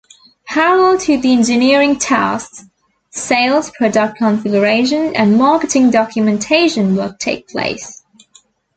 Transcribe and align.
Parallel 0.47 0.97
to 1.01 1.17
the 1.21 1.31
engineering 1.31 1.95
tasks, 1.95 2.65
sales 3.11 3.69
product 3.69 4.17
configuration 4.17 5.15
and 5.15 5.37
marketing 5.37 5.91
documentation 5.91 6.95
work 6.95 7.19
take 7.19 7.47
place. 7.49 8.01